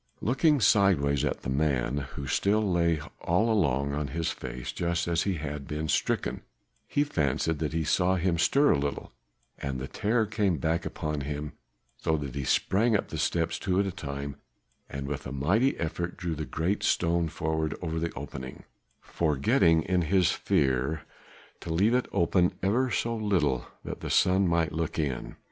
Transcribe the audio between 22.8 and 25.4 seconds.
so little that the sun might look in.